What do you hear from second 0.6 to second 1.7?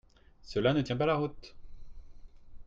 ne tient pas la route.